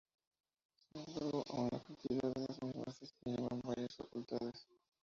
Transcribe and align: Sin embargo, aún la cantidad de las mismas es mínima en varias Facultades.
Sin 0.95 1.01
embargo, 1.13 1.43
aún 1.51 1.69
la 1.71 1.79
cantidad 1.79 2.33
de 2.33 2.41
las 2.47 2.63
mismas 2.63 3.03
es 3.03 3.13
mínima 3.23 3.49
en 3.51 3.61
varias 3.61 3.95
Facultades. 3.95 4.67